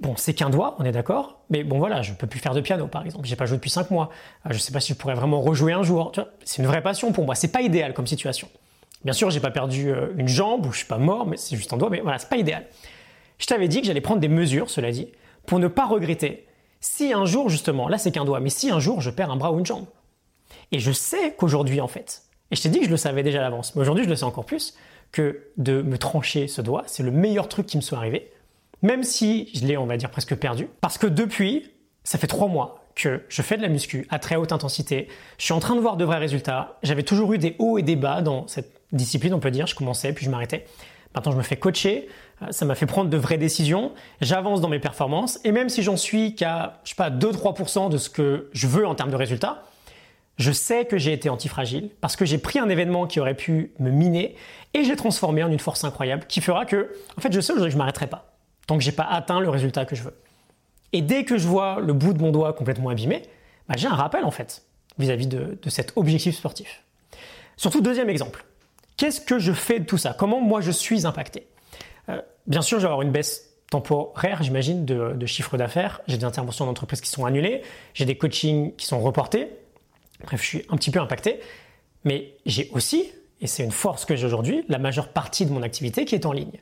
Bon, 0.00 0.14
c'est 0.16 0.32
qu'un 0.32 0.48
doigt, 0.48 0.76
on 0.78 0.84
est 0.84 0.92
d'accord, 0.92 1.40
mais 1.50 1.64
bon 1.64 1.78
voilà, 1.78 2.02
je 2.02 2.12
peux 2.12 2.28
plus 2.28 2.38
faire 2.38 2.54
de 2.54 2.60
piano 2.60 2.86
par 2.86 3.04
exemple, 3.04 3.26
j'ai 3.26 3.34
pas 3.34 3.46
joué 3.46 3.56
depuis 3.56 3.70
cinq 3.70 3.90
mois, 3.90 4.10
euh, 4.46 4.50
je 4.52 4.58
sais 4.58 4.72
pas 4.72 4.78
si 4.78 4.92
je 4.92 4.98
pourrais 4.98 5.14
vraiment 5.14 5.40
rejouer 5.40 5.72
un 5.72 5.82
jour, 5.82 6.12
c'est 6.44 6.62
une 6.62 6.68
vraie 6.68 6.82
passion 6.82 7.10
pour 7.10 7.24
moi, 7.24 7.34
c'est 7.34 7.50
pas 7.50 7.62
idéal 7.62 7.94
comme 7.94 8.06
situation. 8.06 8.48
Bien 9.04 9.12
sûr, 9.12 9.30
j'ai 9.30 9.40
pas 9.40 9.50
perdu 9.50 9.90
euh, 9.90 10.12
une 10.16 10.28
jambe 10.28 10.66
ou 10.66 10.72
je 10.72 10.78
suis 10.78 10.86
pas 10.86 10.98
mort, 10.98 11.26
mais 11.26 11.36
c'est 11.36 11.56
juste 11.56 11.72
un 11.72 11.76
doigt, 11.76 11.90
mais 11.90 12.00
voilà, 12.00 12.18
c'est 12.18 12.28
pas 12.28 12.36
idéal. 12.36 12.66
Je 13.38 13.46
t'avais 13.46 13.66
dit 13.66 13.80
que 13.80 13.88
j'allais 13.88 14.00
prendre 14.00 14.20
des 14.20 14.28
mesures, 14.28 14.70
cela 14.70 14.92
dit, 14.92 15.08
pour 15.46 15.58
ne 15.58 15.66
pas 15.66 15.86
regretter 15.86 16.46
si 16.80 17.12
un 17.12 17.24
jour, 17.24 17.48
justement, 17.48 17.88
là 17.88 17.98
c'est 17.98 18.12
qu'un 18.12 18.24
doigt, 18.24 18.38
mais 18.38 18.50
si 18.50 18.70
un 18.70 18.78
jour 18.78 19.00
je 19.00 19.10
perds 19.10 19.32
un 19.32 19.36
bras 19.36 19.52
ou 19.52 19.58
une 19.58 19.66
jambe. 19.66 19.86
Et 20.70 20.78
je 20.78 20.92
sais 20.92 21.34
qu'aujourd'hui, 21.36 21.80
en 21.80 21.88
fait, 21.88 22.22
et 22.52 22.56
je 22.56 22.62
t'ai 22.62 22.68
dit 22.68 22.78
que 22.78 22.86
je 22.86 22.90
le 22.90 22.96
savais 22.96 23.24
déjà 23.24 23.40
à 23.40 23.42
l'avance, 23.42 23.74
mais 23.74 23.82
aujourd'hui 23.82 24.04
je 24.04 24.08
le 24.08 24.14
sais 24.14 24.24
encore 24.24 24.44
plus, 24.44 24.74
que 25.10 25.42
de 25.56 25.82
me 25.82 25.98
trancher 25.98 26.46
ce 26.46 26.60
doigt, 26.60 26.84
c'est 26.86 27.02
le 27.02 27.10
meilleur 27.10 27.48
truc 27.48 27.66
qui 27.66 27.76
me 27.76 27.82
soit 27.82 27.98
arrivé, 27.98 28.30
même 28.82 29.02
si 29.02 29.50
je 29.54 29.66
l'ai, 29.66 29.76
on 29.76 29.86
va 29.86 29.96
dire, 29.96 30.10
presque 30.10 30.34
perdu, 30.34 30.68
parce 30.80 30.98
que 30.98 31.06
depuis, 31.06 31.70
ça 32.04 32.18
fait 32.18 32.26
trois 32.26 32.48
mois 32.48 32.84
que 32.94 33.22
je 33.28 33.42
fais 33.42 33.56
de 33.56 33.62
la 33.62 33.68
muscu 33.68 34.06
à 34.10 34.18
très 34.18 34.36
haute 34.36 34.52
intensité, 34.52 35.08
je 35.38 35.44
suis 35.44 35.54
en 35.54 35.60
train 35.60 35.76
de 35.76 35.80
voir 35.80 35.96
de 35.96 36.04
vrais 36.04 36.18
résultats, 36.18 36.78
j'avais 36.82 37.04
toujours 37.04 37.32
eu 37.32 37.38
des 37.38 37.54
hauts 37.58 37.78
et 37.78 37.82
des 37.82 37.96
bas 37.96 38.22
dans 38.22 38.48
cette 38.48 38.78
discipline, 38.92 39.34
on 39.34 39.40
peut 39.40 39.50
dire. 39.50 39.66
Je 39.66 39.74
commençais, 39.74 40.12
puis 40.12 40.24
je 40.24 40.30
m'arrêtais. 40.30 40.64
Maintenant, 41.14 41.32
je 41.32 41.36
me 41.36 41.42
fais 41.42 41.56
coacher. 41.56 42.08
Euh, 42.42 42.46
ça 42.50 42.64
m'a 42.64 42.74
fait 42.74 42.86
prendre 42.86 43.10
de 43.10 43.16
vraies 43.16 43.38
décisions. 43.38 43.92
J'avance 44.20 44.60
dans 44.60 44.68
mes 44.68 44.78
performances. 44.78 45.40
Et 45.44 45.52
même 45.52 45.68
si 45.68 45.82
j'en 45.82 45.96
suis 45.96 46.34
qu'à, 46.34 46.80
je 46.84 46.90
sais 46.90 46.96
pas, 46.96 47.10
2-3% 47.10 47.90
de 47.90 47.98
ce 47.98 48.10
que 48.10 48.48
je 48.52 48.66
veux 48.66 48.86
en 48.86 48.94
termes 48.94 49.10
de 49.10 49.16
résultats, 49.16 49.64
je 50.36 50.52
sais 50.52 50.84
que 50.84 50.98
j'ai 50.98 51.12
été 51.12 51.28
antifragile 51.28 51.90
parce 52.00 52.14
que 52.14 52.24
j'ai 52.24 52.38
pris 52.38 52.60
un 52.60 52.68
événement 52.68 53.08
qui 53.08 53.18
aurait 53.18 53.34
pu 53.34 53.72
me 53.80 53.90
miner 53.90 54.36
et 54.72 54.84
j'ai 54.84 54.94
transformé 54.94 55.42
en 55.42 55.50
une 55.50 55.58
force 55.58 55.82
incroyable 55.82 56.26
qui 56.28 56.40
fera 56.40 56.64
que, 56.64 56.94
en 57.16 57.20
fait, 57.20 57.32
je 57.32 57.40
sais 57.40 57.52
aujourd'hui 57.52 57.70
que 57.70 57.72
je 57.72 57.78
m'arrêterai 57.78 58.06
pas 58.06 58.27
tant 58.68 58.78
que 58.78 58.84
j'ai 58.84 58.92
pas 58.92 59.04
atteint 59.04 59.40
le 59.40 59.48
résultat 59.48 59.84
que 59.84 59.96
je 59.96 60.04
veux. 60.04 60.14
Et 60.92 61.02
dès 61.02 61.24
que 61.24 61.36
je 61.36 61.48
vois 61.48 61.80
le 61.80 61.92
bout 61.92 62.12
de 62.12 62.22
mon 62.22 62.30
doigt 62.30 62.52
complètement 62.52 62.90
abîmé, 62.90 63.22
bah, 63.68 63.74
j'ai 63.76 63.88
un 63.88 63.94
rappel 63.94 64.24
en 64.24 64.30
fait 64.30 64.62
vis-à-vis 64.98 65.26
de, 65.26 65.58
de 65.60 65.70
cet 65.70 65.92
objectif 65.96 66.36
sportif. 66.36 66.84
Surtout, 67.56 67.80
deuxième 67.80 68.08
exemple. 68.08 68.44
Qu'est-ce 68.96 69.20
que 69.20 69.38
je 69.38 69.52
fais 69.52 69.80
de 69.80 69.84
tout 69.84 69.98
ça? 69.98 70.14
Comment 70.16 70.40
moi 70.40 70.60
je 70.60 70.70
suis 70.70 71.06
impacté? 71.06 71.46
Euh, 72.08 72.20
Bien 72.46 72.62
sûr, 72.62 72.78
je 72.78 72.82
vais 72.82 72.88
avoir 72.88 73.02
une 73.02 73.12
baisse 73.12 73.54
temporaire, 73.70 74.42
j'imagine, 74.42 74.84
de, 74.84 75.26
chiffre 75.26 75.56
d'affaires. 75.56 76.00
J'ai 76.08 76.16
des 76.16 76.24
interventions 76.24 76.64
d'entreprise 76.66 77.00
qui 77.00 77.10
sont 77.10 77.26
annulées, 77.26 77.62
j'ai 77.94 78.06
des 78.06 78.16
coachings 78.16 78.74
qui 78.76 78.86
sont 78.86 79.00
reportés. 79.00 79.48
Bref, 80.24 80.40
je 80.42 80.46
suis 80.46 80.62
un 80.70 80.76
petit 80.76 80.90
peu 80.90 81.00
impacté. 81.00 81.40
Mais 82.04 82.34
j'ai 82.46 82.70
aussi, 82.72 83.10
et 83.40 83.46
c'est 83.46 83.64
une 83.64 83.70
force 83.70 84.04
que 84.04 84.16
j'ai 84.16 84.26
aujourd'hui, 84.26 84.64
la 84.68 84.78
majeure 84.78 85.08
partie 85.08 85.44
de 85.44 85.52
mon 85.52 85.62
activité 85.62 86.04
qui 86.04 86.14
est 86.14 86.24
en 86.26 86.32
ligne. 86.32 86.58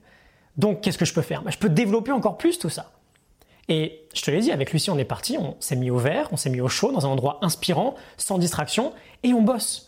Donc, 0.56 0.80
qu'est-ce 0.80 0.98
que 0.98 1.04
je 1.04 1.14
peux 1.14 1.22
faire? 1.22 1.42
Bah, 1.42 1.50
Je 1.50 1.58
peux 1.58 1.68
développer 1.68 2.12
encore 2.12 2.38
plus 2.38 2.58
tout 2.58 2.70
ça. 2.70 2.92
Et 3.68 4.06
je 4.14 4.22
te 4.22 4.30
l'ai 4.30 4.40
dit, 4.40 4.52
avec 4.52 4.72
Lucie, 4.72 4.90
on 4.90 4.98
est 4.98 5.04
parti, 5.04 5.36
on 5.38 5.56
s'est 5.60 5.76
mis 5.76 5.90
au 5.90 5.98
vert, 5.98 6.28
on 6.32 6.36
s'est 6.36 6.50
mis 6.50 6.60
au 6.60 6.68
chaud, 6.68 6.92
dans 6.92 7.04
un 7.04 7.08
endroit 7.08 7.38
inspirant, 7.42 7.96
sans 8.16 8.38
distraction, 8.38 8.92
et 9.22 9.32
on 9.32 9.42
bosse 9.42 9.86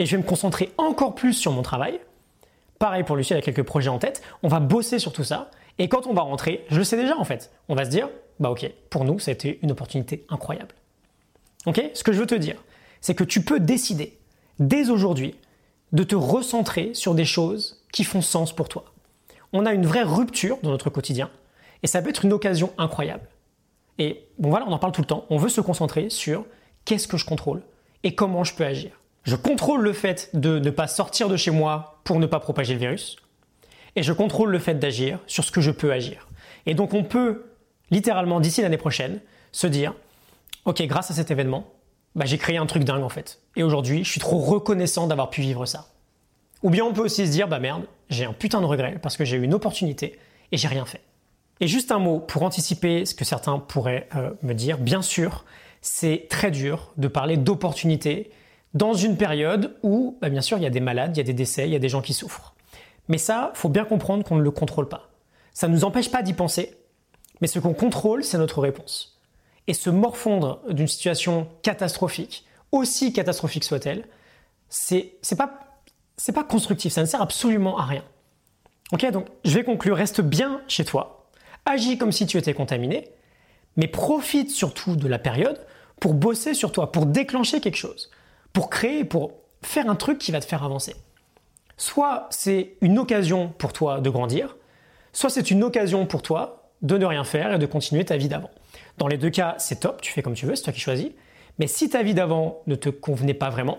et 0.00 0.06
je 0.06 0.12
vais 0.12 0.22
me 0.22 0.26
concentrer 0.26 0.72
encore 0.78 1.14
plus 1.14 1.34
sur 1.34 1.52
mon 1.52 1.62
travail. 1.62 2.00
Pareil 2.78 3.04
pour 3.04 3.16
Lucie, 3.16 3.34
elle 3.34 3.38
a 3.38 3.42
quelques 3.42 3.62
projets 3.62 3.90
en 3.90 3.98
tête. 3.98 4.22
On 4.42 4.48
va 4.48 4.58
bosser 4.58 4.98
sur 4.98 5.12
tout 5.12 5.24
ça. 5.24 5.50
Et 5.78 5.88
quand 5.88 6.06
on 6.06 6.14
va 6.14 6.22
rentrer, 6.22 6.64
je 6.70 6.78
le 6.78 6.84
sais 6.84 6.96
déjà 6.96 7.16
en 7.18 7.24
fait, 7.24 7.52
on 7.68 7.74
va 7.74 7.84
se 7.84 7.90
dire, 7.90 8.08
bah 8.40 8.50
ok, 8.50 8.68
pour 8.88 9.04
nous, 9.04 9.18
ça 9.18 9.30
a 9.30 9.34
été 9.34 9.58
une 9.62 9.70
opportunité 9.70 10.24
incroyable. 10.30 10.74
Ok? 11.66 11.82
Ce 11.92 12.02
que 12.02 12.12
je 12.12 12.18
veux 12.18 12.26
te 12.26 12.34
dire, 12.34 12.62
c'est 13.02 13.14
que 13.14 13.24
tu 13.24 13.42
peux 13.42 13.60
décider, 13.60 14.18
dès 14.58 14.88
aujourd'hui, 14.88 15.34
de 15.92 16.02
te 16.02 16.16
recentrer 16.16 16.94
sur 16.94 17.14
des 17.14 17.26
choses 17.26 17.82
qui 17.92 18.04
font 18.04 18.22
sens 18.22 18.54
pour 18.54 18.70
toi. 18.70 18.89
On 19.52 19.66
a 19.66 19.72
une 19.72 19.86
vraie 19.86 20.02
rupture 20.02 20.58
dans 20.62 20.70
notre 20.70 20.90
quotidien 20.90 21.30
et 21.82 21.86
ça 21.86 22.02
peut 22.02 22.10
être 22.10 22.24
une 22.24 22.32
occasion 22.32 22.72
incroyable. 22.78 23.28
Et 23.98 24.26
bon 24.38 24.50
voilà, 24.50 24.66
on 24.68 24.72
en 24.72 24.78
parle 24.78 24.92
tout 24.92 25.02
le 25.02 25.06
temps. 25.06 25.26
On 25.30 25.36
veut 25.36 25.48
se 25.48 25.60
concentrer 25.60 26.08
sur 26.10 26.44
qu'est-ce 26.84 27.08
que 27.08 27.16
je 27.16 27.24
contrôle 27.24 27.62
et 28.02 28.14
comment 28.14 28.44
je 28.44 28.54
peux 28.54 28.64
agir. 28.64 28.92
Je 29.24 29.36
contrôle 29.36 29.82
le 29.82 29.92
fait 29.92 30.30
de 30.34 30.58
ne 30.58 30.70
pas 30.70 30.86
sortir 30.86 31.28
de 31.28 31.36
chez 31.36 31.50
moi 31.50 32.00
pour 32.04 32.18
ne 32.18 32.26
pas 32.26 32.40
propager 32.40 32.74
le 32.74 32.80
virus. 32.80 33.16
et 33.96 34.02
je 34.02 34.12
contrôle 34.12 34.50
le 34.50 34.58
fait 34.58 34.74
d'agir 34.74 35.18
sur 35.26 35.44
ce 35.44 35.50
que 35.50 35.60
je 35.60 35.70
peux 35.70 35.92
agir. 35.92 36.28
Et 36.66 36.74
donc 36.74 36.94
on 36.94 37.02
peut 37.04 37.50
littéralement 37.90 38.40
d'ici 38.40 38.62
l'année 38.62 38.78
prochaine 38.78 39.20
se 39.52 39.66
dire, 39.66 39.94
ok, 40.64 40.80
grâce 40.82 41.10
à 41.10 41.14
cet 41.14 41.30
événement, 41.30 41.66
bah, 42.14 42.24
j'ai 42.24 42.38
créé 42.38 42.56
un 42.56 42.66
truc 42.66 42.84
dingue 42.84 43.02
en 43.02 43.08
fait. 43.08 43.40
Et 43.56 43.62
aujourd'hui, 43.62 44.04
je 44.04 44.10
suis 44.10 44.20
trop 44.20 44.38
reconnaissant 44.38 45.06
d'avoir 45.06 45.30
pu 45.30 45.40
vivre 45.40 45.66
ça. 45.66 45.88
Ou 46.62 46.70
bien 46.70 46.84
on 46.84 46.92
peut 46.92 47.02
aussi 47.02 47.26
se 47.26 47.32
dire, 47.32 47.48
bah 47.48 47.58
merde, 47.58 47.84
j'ai 48.08 48.24
un 48.24 48.32
putain 48.32 48.60
de 48.60 48.66
regret 48.66 48.98
parce 49.00 49.16
que 49.16 49.24
j'ai 49.24 49.36
eu 49.36 49.42
une 49.42 49.54
opportunité 49.54 50.18
et 50.52 50.56
j'ai 50.56 50.68
rien 50.68 50.84
fait. 50.84 51.00
Et 51.60 51.66
juste 51.66 51.92
un 51.92 51.98
mot 51.98 52.20
pour 52.20 52.42
anticiper 52.42 53.04
ce 53.04 53.14
que 53.14 53.24
certains 53.24 53.58
pourraient 53.58 54.08
euh, 54.16 54.30
me 54.42 54.54
dire. 54.54 54.78
Bien 54.78 55.02
sûr, 55.02 55.44
c'est 55.82 56.26
très 56.28 56.50
dur 56.50 56.92
de 56.96 57.08
parler 57.08 57.36
d'opportunité 57.36 58.30
dans 58.74 58.94
une 58.94 59.16
période 59.16 59.76
où, 59.82 60.18
bah, 60.20 60.28
bien 60.28 60.40
sûr, 60.40 60.58
il 60.58 60.62
y 60.62 60.66
a 60.66 60.70
des 60.70 60.80
malades, 60.80 61.16
il 61.16 61.18
y 61.18 61.20
a 61.20 61.24
des 61.24 61.34
décès, 61.34 61.66
il 61.66 61.72
y 61.72 61.76
a 61.76 61.80
des 61.80 61.88
gens 61.88 62.02
qui 62.02 62.14
souffrent. 62.14 62.54
Mais 63.08 63.18
ça, 63.18 63.50
faut 63.54 63.68
bien 63.68 63.84
comprendre 63.84 64.24
qu'on 64.24 64.36
ne 64.36 64.42
le 64.42 64.50
contrôle 64.50 64.88
pas. 64.88 65.10
Ça 65.52 65.68
ne 65.68 65.72
nous 65.72 65.84
empêche 65.84 66.10
pas 66.10 66.22
d'y 66.22 66.32
penser, 66.32 66.76
mais 67.40 67.48
ce 67.48 67.58
qu'on 67.58 67.74
contrôle, 67.74 68.22
c'est 68.22 68.38
notre 68.38 68.60
réponse. 68.60 69.18
Et 69.66 69.74
se 69.74 69.90
morfondre 69.90 70.60
d'une 70.70 70.86
situation 70.86 71.48
catastrophique, 71.62 72.46
aussi 72.72 73.12
catastrophique 73.12 73.64
soit-elle, 73.64 74.06
c'est, 74.68 75.14
c'est 75.22 75.36
pas, 75.36 75.69
c'est 76.20 76.32
pas 76.32 76.44
constructif, 76.44 76.92
ça 76.92 77.00
ne 77.00 77.06
sert 77.06 77.22
absolument 77.22 77.78
à 77.78 77.86
rien. 77.86 78.04
Ok, 78.92 79.10
donc 79.10 79.26
je 79.42 79.54
vais 79.54 79.64
conclure, 79.64 79.96
reste 79.96 80.20
bien 80.20 80.60
chez 80.68 80.84
toi, 80.84 81.30
agis 81.64 81.96
comme 81.96 82.12
si 82.12 82.26
tu 82.26 82.36
étais 82.36 82.52
contaminé, 82.52 83.08
mais 83.76 83.88
profite 83.88 84.50
surtout 84.50 84.96
de 84.96 85.08
la 85.08 85.18
période 85.18 85.58
pour 85.98 86.12
bosser 86.12 86.52
sur 86.52 86.72
toi, 86.72 86.92
pour 86.92 87.06
déclencher 87.06 87.62
quelque 87.62 87.76
chose, 87.76 88.10
pour 88.52 88.68
créer, 88.68 89.04
pour 89.04 89.32
faire 89.62 89.88
un 89.88 89.96
truc 89.96 90.18
qui 90.18 90.30
va 90.30 90.40
te 90.40 90.44
faire 90.44 90.62
avancer. 90.62 90.94
Soit 91.78 92.26
c'est 92.28 92.74
une 92.82 92.98
occasion 92.98 93.48
pour 93.56 93.72
toi 93.72 94.00
de 94.00 94.10
grandir, 94.10 94.56
soit 95.14 95.30
c'est 95.30 95.50
une 95.50 95.64
occasion 95.64 96.04
pour 96.04 96.20
toi 96.20 96.70
de 96.82 96.98
ne 96.98 97.06
rien 97.06 97.24
faire 97.24 97.54
et 97.54 97.58
de 97.58 97.64
continuer 97.64 98.04
ta 98.04 98.18
vie 98.18 98.28
d'avant. 98.28 98.50
Dans 98.98 99.08
les 99.08 99.16
deux 99.16 99.30
cas, 99.30 99.54
c'est 99.56 99.80
top, 99.80 100.02
tu 100.02 100.12
fais 100.12 100.20
comme 100.20 100.34
tu 100.34 100.44
veux, 100.44 100.54
c'est 100.54 100.64
toi 100.64 100.72
qui 100.74 100.80
choisis. 100.80 101.08
Mais 101.58 101.66
si 101.66 101.88
ta 101.88 102.02
vie 102.02 102.14
d'avant 102.14 102.60
ne 102.66 102.74
te 102.74 102.90
convenait 102.90 103.32
pas 103.32 103.48
vraiment, 103.48 103.78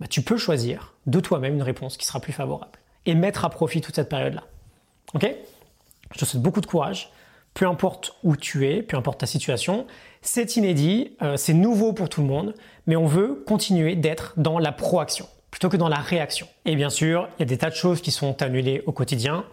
bah, 0.00 0.06
tu 0.06 0.22
peux 0.22 0.36
choisir 0.36 0.94
de 1.06 1.20
toi-même 1.20 1.54
une 1.54 1.62
réponse 1.62 1.96
qui 1.96 2.06
sera 2.06 2.20
plus 2.20 2.32
favorable 2.32 2.78
et 3.06 3.14
mettre 3.14 3.44
à 3.44 3.50
profit 3.50 3.80
toute 3.80 3.94
cette 3.94 4.08
période-là. 4.08 4.44
Ok? 5.14 5.28
Je 6.12 6.18
te 6.18 6.24
souhaite 6.24 6.42
beaucoup 6.42 6.60
de 6.60 6.66
courage, 6.66 7.10
peu 7.54 7.66
importe 7.66 8.14
où 8.22 8.36
tu 8.36 8.66
es, 8.66 8.82
peu 8.82 8.96
importe 8.96 9.20
ta 9.20 9.26
situation. 9.26 9.86
C'est 10.22 10.56
inédit, 10.56 11.16
euh, 11.22 11.36
c'est 11.36 11.54
nouveau 11.54 11.92
pour 11.92 12.08
tout 12.08 12.20
le 12.20 12.26
monde, 12.26 12.54
mais 12.86 12.96
on 12.96 13.06
veut 13.06 13.42
continuer 13.46 13.96
d'être 13.96 14.34
dans 14.36 14.58
la 14.58 14.72
proaction 14.72 15.26
plutôt 15.50 15.70
que 15.70 15.78
dans 15.78 15.88
la 15.88 15.96
réaction. 15.96 16.46
Et 16.66 16.76
bien 16.76 16.90
sûr, 16.90 17.28
il 17.38 17.40
y 17.40 17.42
a 17.44 17.46
des 17.46 17.56
tas 17.56 17.70
de 17.70 17.74
choses 17.74 18.02
qui 18.02 18.10
sont 18.10 18.42
annulées 18.42 18.82
au 18.84 18.92
quotidien. 18.92 19.46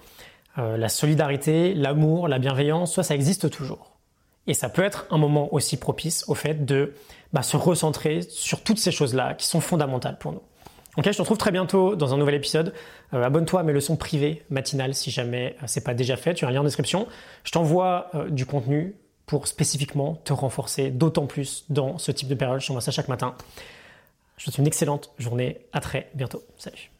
Euh, 0.58 0.76
la 0.76 0.90
solidarité, 0.90 1.74
l'amour, 1.74 2.28
la 2.28 2.40
bienveillance, 2.40 2.94
soit 2.94 3.04
ça 3.04 3.16
existe 3.16 3.50
toujours. 3.50 3.93
Et 4.48 4.54
ça 4.54 4.70
peut 4.70 4.84
être 4.84 5.06
un 5.10 5.18
moment 5.18 5.54
aussi 5.54 5.78
propice 5.78 6.26
au 6.28 6.36
fait 6.36 6.66
de 6.66 6.94
bah, 7.32 7.44
se 7.44 7.58
recentrer 7.58 8.22
sur 8.22 8.62
toutes 8.62 8.80
ces 8.80 8.92
choses-là 8.92 9.34
qui 9.36 9.48
sont 9.48 9.62
fondamentales 9.62 10.18
pour 10.18 10.34
nous. 10.34 10.42
Ok, 10.96 11.06
je 11.06 11.12
te 11.12 11.22
retrouve 11.22 11.40
très 11.40 11.52
bientôt 11.52 11.96
dans 11.96 12.14
un 12.14 12.18
nouvel 12.18 12.36
épisode. 12.36 12.74
Euh, 13.14 13.24
abonne-toi 13.24 13.62
à 13.62 13.64
mes 13.64 13.74
leçons 13.74 13.96
privées 13.96 14.44
matinales 14.52 14.94
si 14.94 15.10
jamais 15.10 15.56
euh, 15.62 15.66
c'est 15.66 15.84
pas 15.84 15.96
déjà 15.96 16.18
fait. 16.18 16.36
Tu 16.36 16.46
as 16.46 16.50
un 16.50 16.52
lien 16.52 16.62
en 16.62 16.66
description. 16.66 17.08
Je 17.44 17.52
t'envoie 17.52 18.10
euh, 18.14 18.30
du 18.30 18.46
contenu 18.46 18.96
pour 19.26 19.48
spécifiquement 19.48 20.16
te 20.24 20.34
renforcer 20.34 20.92
d'autant 20.92 21.26
plus 21.26 21.66
dans 21.70 21.98
ce 21.98 22.12
type 22.12 22.28
de 22.28 22.36
période. 22.36 22.62
Je 22.62 22.68
t'envoie 22.68 22.82
ça 22.82 22.92
chaque 22.92 23.08
matin. 23.08 23.36
Je 24.38 24.46
te 24.46 24.52
souhaite 24.52 24.60
une 24.60 24.68
excellente 24.68 25.12
journée. 25.18 25.62
À 25.72 25.80
très 25.80 26.12
bientôt. 26.14 26.44
Salut. 26.58 26.93